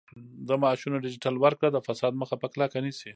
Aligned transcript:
د 0.47 0.49
معاشونو 0.61 1.01
ډیجیټل 1.05 1.35
ورکړه 1.39 1.69
د 1.71 1.77
فساد 1.87 2.13
مخه 2.21 2.35
په 2.41 2.47
کلکه 2.53 2.77
نیسي. 2.85 3.09